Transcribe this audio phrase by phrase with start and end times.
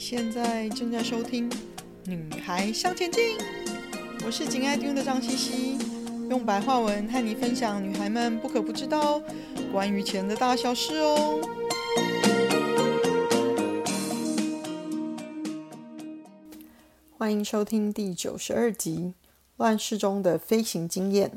[0.00, 1.50] 现在正在收听
[2.06, 3.36] 《女孩向前进》，
[4.24, 5.78] 我是紧爱听的张茜茜，
[6.30, 9.20] 用白话文和你分享女孩们不可不知道
[9.70, 11.38] 关于钱的大小事哦。
[17.18, 18.96] 欢迎收听第九十二集
[19.58, 21.28] 《乱世中的飞行经验》。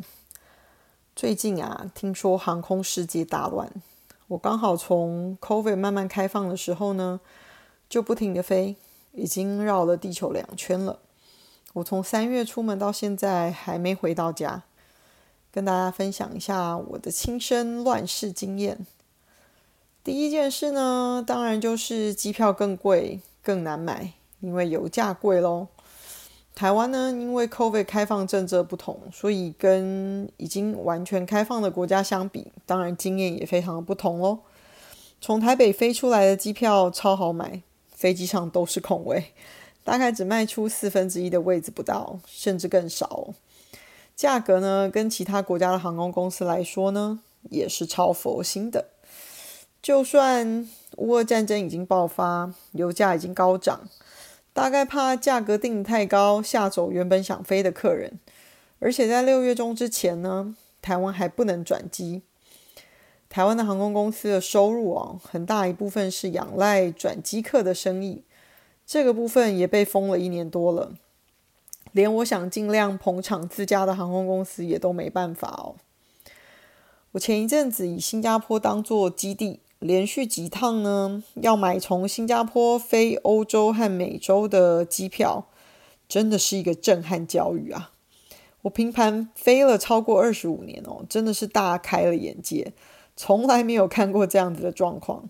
[1.14, 3.70] 最近啊，听说航空世界大乱，
[4.30, 7.20] 我刚好从 COVID 慢慢开放的时候呢。
[7.94, 8.76] 就不停地飞，
[9.12, 10.98] 已经绕了地球两圈了。
[11.74, 14.64] 我从三月出门到现在还没回到家，
[15.52, 18.88] 跟大家分享一下我的亲身乱世经验。
[20.04, 25.68] 第一件事呢，当然就是机票更贵、更难买，因为油价贵喽。
[26.56, 34.40] 台湾呢，因为 COVID 开放政策不同，所以跟已经完全开放的国家相比，当然经验也非常的不同喽。
[35.22, 37.62] 从台北飞出来的机票超好买。
[38.04, 39.28] 飞机上都是空位，
[39.86, 43.34] 大概只卖出四分之一的位置不到，甚至更少。
[44.14, 48.88] 价格呢，跟其他国家的航空公司来说呢，也是超佛心的。
[49.82, 53.88] 就算乌俄战争已经爆发，油价已经高涨，
[54.52, 58.20] 大概怕价格定得太高，吓走原本想飞的客人。
[58.80, 62.22] 而且在六月中之前呢，台湾还不能转机。
[63.34, 68.22] 台湾的航空公司的收入啊，很大一部分是仰赖转机客的生意，
[68.86, 70.94] 这个部分也被封了一年多了，
[71.94, 75.74] 连我想尽量捧场自家的航空公司也都没办法哦。
[77.14, 85.48] 我前一阵子以新加坡当做基地，连续几趟呢，要买从新加坡飞欧洲和美洲的机票，
[86.08, 87.94] 真的是一个震撼教育啊！
[88.62, 92.74] 我平盘飞了超过二十五年哦，真的是大开了眼界。
[93.16, 95.30] 从来没有看过这样子的状况，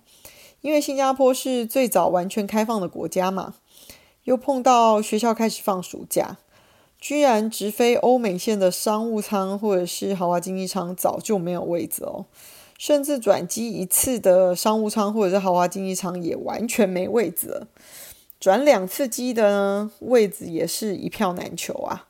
[0.62, 3.56] 因为新加坡是最早完全开放的国家嘛，
[4.24, 6.38] 又碰到学校开始放暑假，
[7.00, 12.26] 居然直飞欧美线的商务舱或者是豪华经济舱早就没有位子哦，
[12.78, 17.68] 甚至转机一次的商务舱或者是豪华经济舱也完全没位子了，
[18.40, 22.08] 转两次机的呢，位子也是一票难求啊，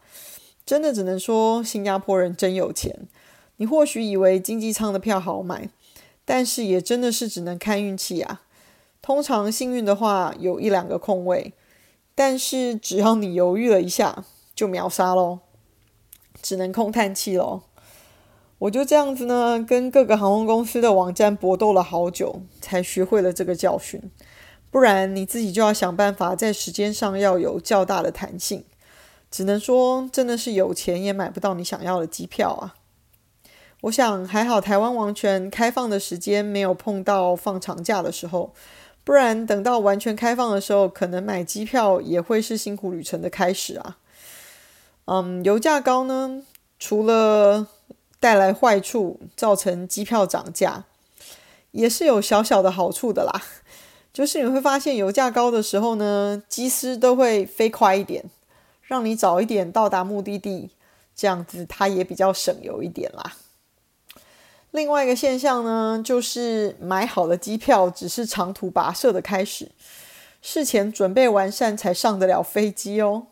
[0.63, 3.07] 真的只能说新加坡人真有钱。
[3.57, 5.69] 你或许以为经济舱的票好买，
[6.25, 8.41] 但是也真的是只能看运气啊。
[9.01, 11.53] 通常幸运的话有一两个空位，
[12.15, 14.23] 但是只要你犹豫了一下，
[14.55, 15.39] 就秒杀喽，
[16.41, 17.63] 只能空叹气喽。
[18.59, 24.01] 我就这样子呢，跟各个航空公司的网站搏斗了好久，才学会了这个教训。
[24.71, 28.63] 不然你自己就要想办法在时间上要有较大的弹性。
[29.29, 32.75] 只能说，真的是有钱也买不到你想要的机票啊。
[33.83, 38.53] 我想还好，台湾完全开放的时间没有碰到放长假的时候，
[39.03, 43.97] 不然等到完全开放的时候，可能买机票也会是辛苦旅程的开始啊。
[45.03, 46.43] 嗯，油价高呢，
[46.79, 47.67] 除了
[48.21, 50.85] 带来坏处，造成机票涨价，
[51.71, 53.41] 也是有小小的好处的啦。
[54.13, 58.23] 就是你会发现，油价高的时候呢，机师都会飞快一点，
[58.83, 60.69] 让你早一点到达目的地，
[61.13, 63.33] 这样子它也比较省油一点啦。
[64.73, 69.69] 另外一个现象呢，就是买好的机票只是长途跋涉的开始，
[70.41, 73.27] 事前准备完善才上得了飞机哦。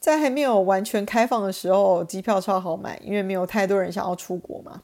[0.00, 4.82] 在还没有完全开放的时候，机票超好买，因为没有太多人想要出国嘛。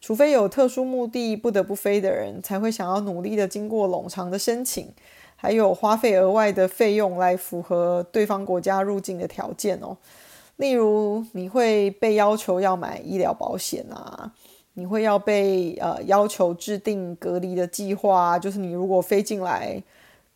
[0.00, 4.90] 除非有特殊目的不得不飞的人，才会想要努力的经过冗长的申请，
[5.36, 9.98] 还有花费额外的费用来符合对方国家入境的条件哦。
[10.56, 14.32] 例如，你会被要求要买医疗保险啊。
[14.74, 19.82] 你会要被呃要求制定隔离的计划，就是你如果飞进来，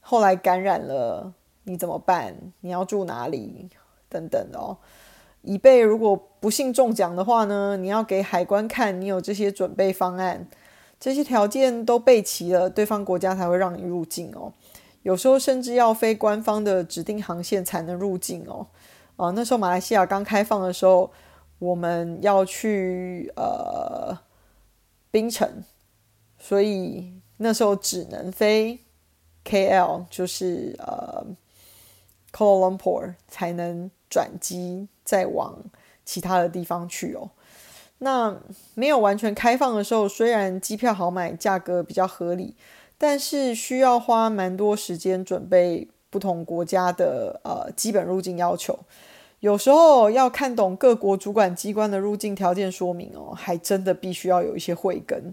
[0.00, 1.32] 后来感染了，
[1.64, 2.36] 你怎么办？
[2.60, 3.70] 你要住哪里？
[4.10, 4.76] 等等哦。
[5.40, 10.46] 以备如果不幸中奖的话呢，你要给海关看你有这些准备方案，
[11.00, 14.52] 这些条件都备齐了，对方国家才会让你入境哦。
[15.02, 18.66] 有时候甚至要飞官方的指定航线才能入境哦。
[19.16, 21.10] 啊、呃，那时候马来西亚刚开放的时候，
[21.58, 24.14] 我们要去呃。
[25.16, 25.64] 槟城，
[26.38, 28.80] 所以那时候只能飞
[29.46, 31.24] KL，就是呃
[32.30, 35.58] Kuala Lumpur 才能转机再往
[36.04, 37.30] 其他的地方去哦。
[38.00, 38.38] 那
[38.74, 42.54] 没有完全开放的时候，虽然机票好买，价格比较合理，
[42.98, 48.78] 但是需要花蛮多时间准备不同国家的呃基本入境要求。
[49.46, 55.32] 有时候要看懂各国主管机关的入境条件说明哦，还真的必须要有一些慧根。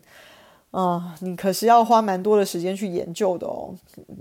[0.70, 3.74] 啊、你可是要花蛮多的时间去研究的哦。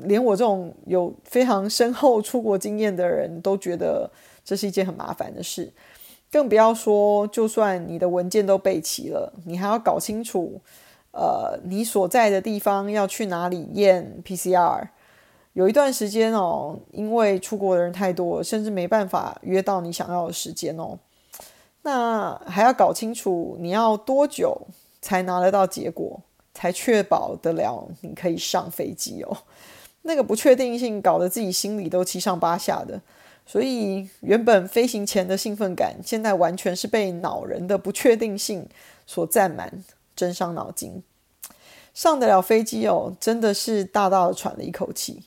[0.05, 4.11] 连我这种有非常深厚出国经验的人都觉得
[4.43, 5.71] 这是一件很麻烦的事，
[6.31, 10.59] 更不要说，就算你的文件都备齐了，你还要搞清楚，
[11.11, 14.89] 呃，你所在的地方要去哪里验 PCR。
[15.53, 20.99] 有一段时间哦，因为出国的人太多，甚至没办法约到你想要的时间哦。
[21.83, 24.67] 那还要搞清楚你要多久
[25.01, 26.21] 才拿得到结果。
[26.55, 29.35] 才确保得了你可以上飞机哦，
[30.03, 33.01] 那个不确定性搞得自己心里都七上八下的，
[33.47, 38.69] 所以原本飞行前的兴奋感，现在完全是被恼人的不确定性
[39.07, 39.83] 所占满，
[40.15, 41.03] 真伤脑筋。
[41.95, 45.23] 上得了飞机哦，真的是大大的喘了一口气。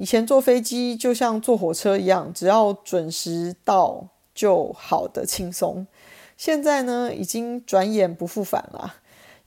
[0.00, 5.86] 以前坐飞机就像坐火车一样，只要准时到就好的轻松，
[6.38, 8.94] 现在呢，已经转眼不复返了。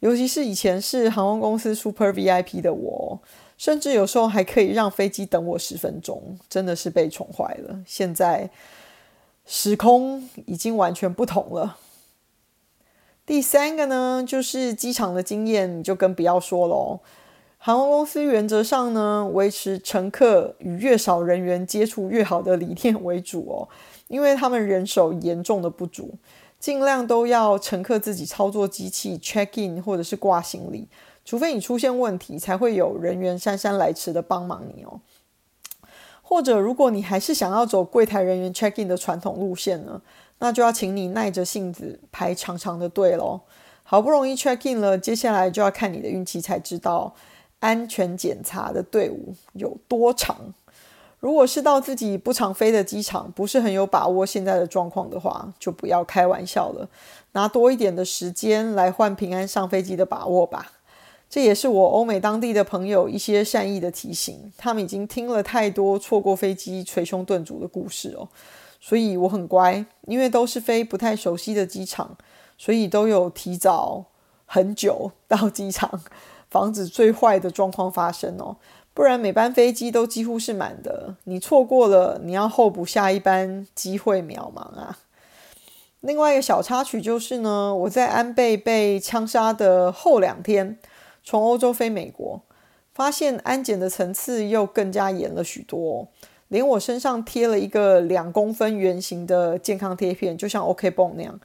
[0.01, 3.19] 尤其是以前是航空公司 Super VIP 的我，
[3.57, 7.79] 甚至有时候还可以让飞机等我十分钟，真的是被宠坏了。
[7.87, 8.51] 现在
[9.47, 11.79] 时空已经完全不同了。
[13.25, 16.99] 第三个呢，就是机场的经验，你就更不要说了。
[17.65, 23.69] 航空公司原则上呢，维持乘客与越少人员接触越好的理念为主哦，
[24.09, 26.13] 因为他们人手严重的不足。
[26.59, 30.89] 尽量都要乘客自己操作机器 check in 或者是挂行李，
[31.23, 34.99] 除非你出现问题，才会有人员姗姗来迟的帮忙你哦。
[36.21, 40.01] 或者如果你还是想要走柜台人员 check in 的传统路线呢，
[40.39, 43.39] 那就要请你耐着性子排长长的队喽。
[43.83, 47.13] 好不容易 check in 了，接下来就要看你的运气，才知道
[47.63, 50.53] 安全检查的队伍有多长。
[51.21, 56.89] 如果是到自己不常飞的机场，不是很有把握现在的状况的话，就不要开玩笑了，
[57.31, 60.73] 拿多一点的时间来换平安上飞机的把握吧。
[61.29, 68.27] 这也是我欧美当地的朋友一些善意的提醒，他们已经听了太多错过飞机捶胸顿足的故事哦，
[68.81, 72.17] 所以我很乖，因为都是飞不太熟悉的机场，
[72.57, 74.03] 所以都有提早
[74.45, 76.01] 很久到机场，
[76.53, 78.57] 防止最坏的状况发生哦。
[78.93, 84.99] 不然每班飞机都几乎是满的，你错过了，你要候补下一班，机会渺茫啊。
[86.01, 90.77] 另外一个小插曲就是呢，我在安倍被枪杀的后两天，
[91.23, 92.41] 从欧洲飞美国，
[92.93, 96.07] 发现安检的层次又更加严了许多，
[96.49, 101.39] 连我身上贴了一个两公分圆形的健康贴片，就像 OK 绷那样，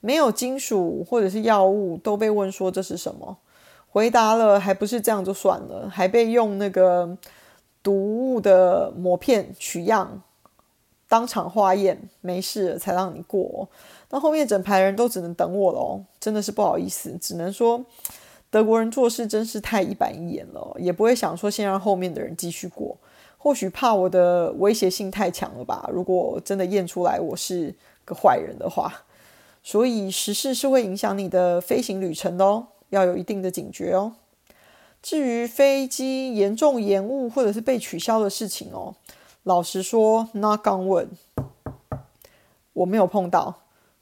[0.00, 3.36] 没有金属或者是药物，都被问说这是什么。
[3.94, 7.16] 回答了，还不是这样就算了，还被用那个
[7.80, 10.20] 毒物的抹片取样，
[11.06, 13.68] 当场化验，没事才让你过。
[14.10, 17.84] 那后面整排人都只能等我了，真的是不好意思，只能说
[18.50, 22.96] 德国人做事真是太一板一眼了，也不会想说先让后面的人继续过，
[23.38, 25.88] 或许怕我的威胁性太强了吧？
[25.92, 27.72] 如果真的验出来我是
[28.04, 28.92] 个坏人的话，
[29.62, 32.66] 所以时事是会影响你的飞行旅程的哦。
[32.90, 34.14] 要有一定的警觉哦。
[35.02, 38.94] 至于飞机严重延误或者是被取消的事情哦，
[39.42, 41.08] 老实说，knock on wood，
[42.72, 43.60] 我没有碰到，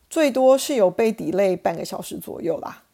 [0.08, 2.84] 最多是有被 delay 半个小时左右啦。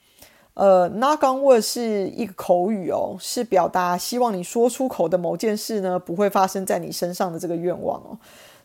[0.55, 8.19] 呃，knock on wood 是一个口语哦，是表达希望你说出口的某件事呢不会发生在你身上的这个愿望哦。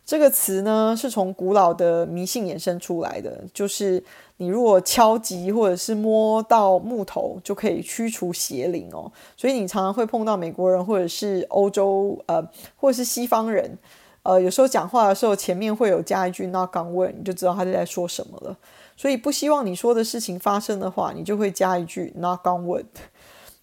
[0.04, 4.02] 这个词呢是从古老的迷信衍生出来的，就是。
[4.38, 9.10] 你如果敲击或者是摸到木头，就可以驱除邪灵哦。
[9.36, 12.44] 所以你常常会碰到美国人或者是欧洲呃，
[12.76, 13.78] 或者是西方人，
[14.24, 18.56] 呃，有时候讲话的时候前面会有加一句 “not g o n w a y 你就知道他是在说什么了。
[18.96, 22.84] 所以不希望你说的事情发生的话，你就会加一句 “not g o n w a y。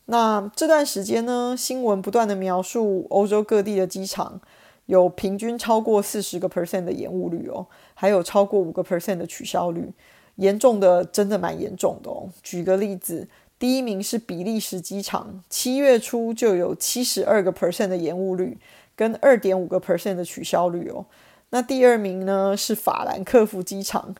[0.05, 4.39] 那这段时间呢，新闻不断的描述欧洲各地的机场
[4.91, 9.89] 有平均超过四十个 percent 的延误率哦，还有超过五个 percent 的取消率。
[10.35, 12.27] 严重的真的蛮严重的哦。
[12.43, 13.25] 举个例子，
[13.57, 18.57] 第一名是比利时机场，七月初就有七十二个 percent 的延误率，
[18.93, 21.05] 跟二点五个 percent 的取消率哦。
[21.51, 24.13] 那第二名呢是法兰克福机场，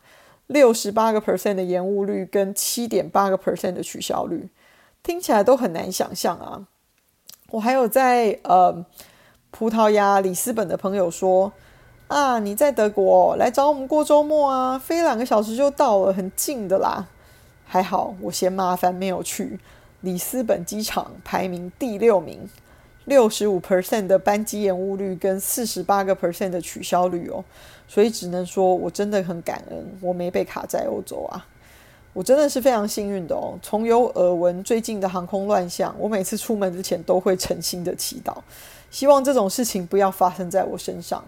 [0.46, 4.48] 六十八个 percent 的延误率，跟七点八个 percent 的取消率，
[5.02, 6.66] 听起来都很难想象啊。
[7.50, 8.84] 我还有在呃
[9.52, 11.52] 葡萄牙里斯本的朋友说。
[12.08, 14.78] 啊，你在德国来找我们过周末啊？
[14.78, 17.08] 飞两个小时就到了，很近的啦。
[17.64, 19.58] 还好我嫌麻烦没有去。
[20.02, 22.46] 里斯本机场排名第六名，
[23.06, 27.42] 六十五 percent 的班机延误率跟四十八个 percent 的取消率哦，
[27.88, 31.46] 所以只能说我真的很感恩，我没被卡在欧洲啊。
[32.12, 33.58] 我真的是非常幸运的哦。
[33.62, 38.36] 从有耳闻最近的航空乱象，我每次出门之前都会诚心的祈祷，
[38.90, 41.24] 希望这种事情不要发生在我身上。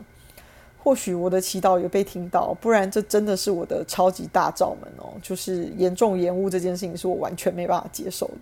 [0.82, 5.14] 或许我的祈祷有被听到，不然这真的是我的超级大罩门哦。
[5.22, 8.34] 就是严重延误这件事情，是我完全没办法接受的。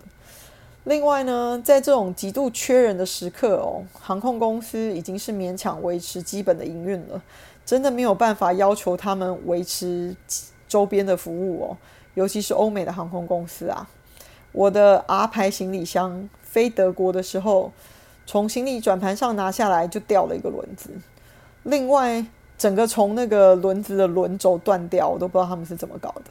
[0.83, 7.23] 另外呢，在这种极度缺人的时刻哦，航空公司已经是勉强维持基本的营运了，
[7.65, 10.13] 真的没有办法要求他们维持
[10.67, 11.77] 周边的服务哦。
[12.13, 13.87] 尤其是欧美的航空公司啊，
[14.51, 17.71] 我的 R 牌行李箱飞德国的时候，
[18.25, 20.89] 从行李转盘上拿下来就掉了一个轮子。
[21.63, 22.25] 另外，
[22.57, 26.23] 整个从那个轮子的轮轴断掉，我都不知道他们是怎么搞的。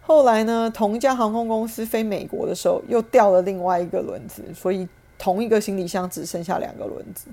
[0.00, 4.86] 后来呢，同一家航空公司飞美国的时候，又掉了另外一个轮子，所以
[5.18, 7.28] 同一个行李箱只剩下两个轮子。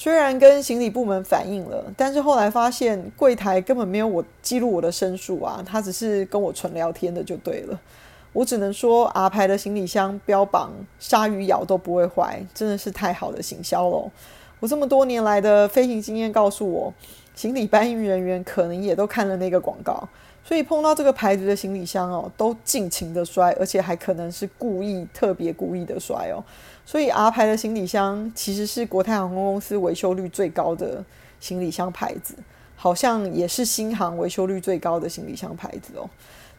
[0.00, 7.76] 虽然跟行李部门反映了，但是后来发现柜台根本没有我记录我的申诉啊，他只是跟我纯聊天的就对了。
[8.32, 14.08] 我只能说 R 牌的行李箱标榜鲨鱼咬都不会坏，真的是太好的行销喽。
[14.60, 16.94] 我这么多年来的飞行经验告诉我，
[17.34, 20.08] 行李搬运人员可能也都看了那个广告，
[20.48, 26.42] 所以碰到这个牌子的行李箱哦，都尽情的摔，而且还可能是故意特别故意的摔哦。
[26.86, 31.04] 所以 R 牌的行李箱其实是国泰航空公司维修率最高的
[31.38, 32.34] 行李箱牌子，
[32.76, 36.08] 好像也是新航维修率最高的行李箱牌子哦。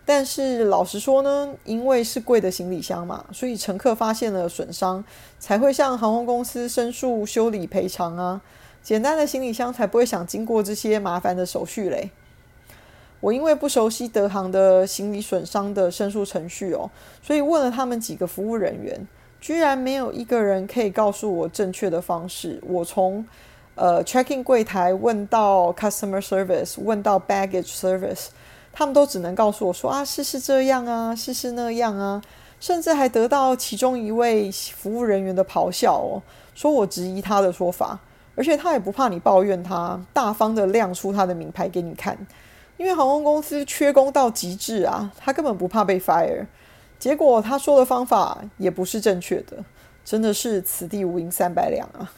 [0.06, 5.04] 但是老实说呢，因为是贵的行李箱嘛，所以乘客发现了损伤，
[5.40, 8.40] 才会向航空公司申诉修理赔偿啊。
[8.84, 12.12] 简单的行李箱才不会想经过这些麻烦的手续嘞。
[13.20, 16.90] 我因为不熟悉德航的行李损伤的申诉程序哦，
[17.22, 19.08] 所以问了他们几个服务人员。
[19.42, 22.62] 居然没有一个人可以告诉我正确的方式。
[22.68, 23.26] 我从
[23.76, 28.28] 呃 checking 柜台问到 customer service，问到 baggage service，
[28.74, 32.22] 他们都只能告诉我说啊，是是这样啊，是是那样啊，
[32.60, 36.22] 甚至还得到其中一位服务人员的咆哮哦，
[36.54, 37.98] 说我质疑他的说法，
[38.36, 42.18] 而且他也不怕你抱怨他，大方的亮出他的名牌给你看，
[42.80, 46.46] 因为航空公司缺工到极致啊，他根本不怕被 fire。
[46.98, 49.58] 结果他说的方法也不是正确的，
[50.06, 52.10] 真的是此地无银三百两啊！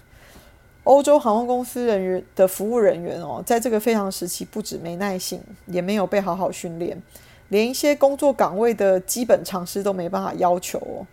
[0.83, 7.01] 欧洲航空公司人员的服务人员哦，在这个非常时期，不止没耐性，也没有被好好训练，
[7.49, 11.05] 连一些工作岗位的基本常识都没办法要求哦。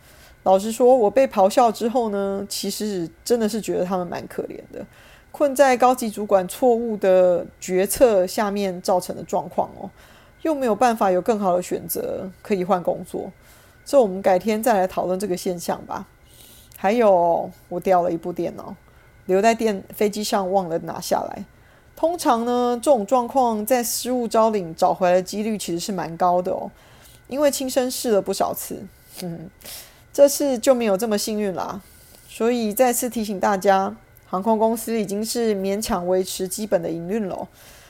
[0.42, 4.84] 老实说，我被咆哮之后呢，其实真的是觉得他们蛮可怜的，
[5.30, 9.88] 困在高级主管错误的决策下面造成的状况哦，
[10.42, 13.30] 又没有办法有更好的选择，可以换工作。
[13.84, 16.06] 这我们改天再来讨论这个现象吧。
[16.76, 18.74] 还有，我掉了一部电脑，
[19.26, 21.44] 留在电飞机上忘了拿下来。
[21.96, 26.70] 通常呢，这种状况在失物招领找回来的几率其实是蛮高的哦，
[27.26, 28.80] 因为亲身试了不少次。
[29.22, 29.50] 嗯，
[30.12, 31.80] 这次就没有这么幸运啦。
[32.28, 33.96] 所以再次提醒大家，
[34.28, 37.48] 航空公司已经是勉强维持基本的营运了，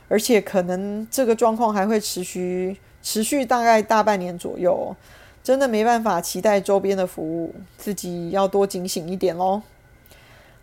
[0.09, 4.95] 而且可能这个状况还会持续持续大概大半年左右。
[5.43, 9.63] 真的没办法期待周边的服务，自己要多警醒一点喽。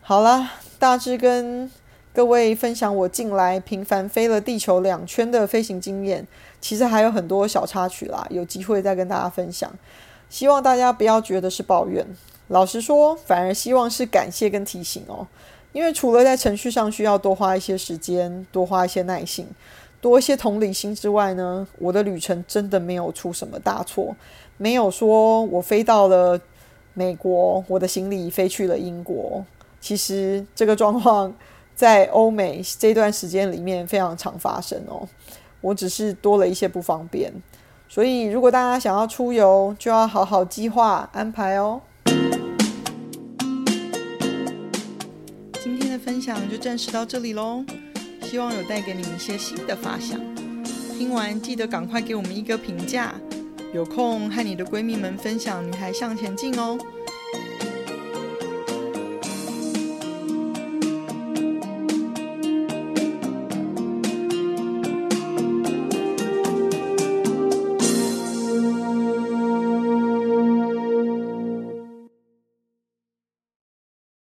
[0.01, 1.72] 好啦，大致跟
[2.13, 6.27] 各位分享我近来频繁飞了地球两圈的飞行经验，
[6.62, 9.74] 其实还有很多小插曲啦，有机会再跟大家分享。
[10.29, 12.05] 希望大家不要觉得是抱怨，
[12.50, 15.25] 老实说，反而希望是感谢跟提醒哦。
[15.75, 19.46] 因为除了在程序上需要多花一些时间，多花一些耐性，
[20.00, 24.15] 多一些同理心之外呢，我的旅程真的没有出什么大错。
[24.55, 26.39] 没有说我飞到了
[26.94, 29.44] 美国，我的行李飞去了英国。
[29.82, 31.36] 其实这个状况
[31.75, 35.05] 在欧美这段时间里面非常常发生哦。
[35.60, 37.29] 我只是多了一些不方便，
[37.89, 41.82] 所以如果大家想要出游，就要好好计划安排哦。
[46.16, 47.62] 分享就暂时到这里喽，
[48.22, 50.18] 希望有带给你们一些新的发想。
[50.98, 53.14] 听完记得赶快给我们一个评价。
[53.74, 56.80] 有空和你的闺蜜们分享《女孩向前进》哦。